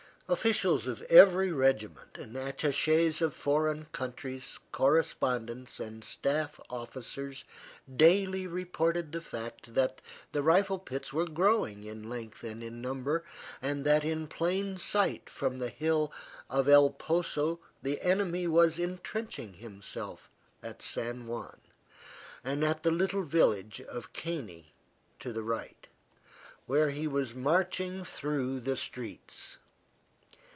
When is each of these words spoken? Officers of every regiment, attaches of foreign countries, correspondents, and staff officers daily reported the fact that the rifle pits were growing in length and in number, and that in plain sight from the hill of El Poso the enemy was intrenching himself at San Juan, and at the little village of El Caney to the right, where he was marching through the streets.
Officers 0.29 0.87
of 0.87 1.01
every 1.09 1.51
regiment, 1.51 2.17
attaches 2.17 3.21
of 3.21 3.33
foreign 3.33 3.87
countries, 3.91 4.59
correspondents, 4.71 5.77
and 5.77 6.05
staff 6.05 6.57
officers 6.69 7.43
daily 7.93 8.47
reported 8.47 9.11
the 9.11 9.19
fact 9.19 9.73
that 9.73 10.01
the 10.31 10.41
rifle 10.41 10.79
pits 10.79 11.11
were 11.11 11.25
growing 11.25 11.83
in 11.83 12.07
length 12.07 12.45
and 12.45 12.63
in 12.63 12.81
number, 12.81 13.25
and 13.61 13.83
that 13.85 14.05
in 14.05 14.25
plain 14.25 14.77
sight 14.77 15.29
from 15.29 15.59
the 15.59 15.67
hill 15.67 16.13
of 16.49 16.69
El 16.69 16.91
Poso 16.91 17.59
the 17.81 17.99
enemy 17.99 18.47
was 18.47 18.79
intrenching 18.79 19.55
himself 19.55 20.29
at 20.63 20.81
San 20.81 21.27
Juan, 21.27 21.59
and 22.41 22.63
at 22.63 22.83
the 22.83 22.91
little 22.91 23.23
village 23.25 23.81
of 23.81 24.05
El 24.05 24.09
Caney 24.13 24.73
to 25.19 25.33
the 25.33 25.43
right, 25.43 25.87
where 26.67 26.91
he 26.91 27.05
was 27.05 27.35
marching 27.35 28.05
through 28.05 28.61
the 28.61 28.77
streets. 28.77 29.57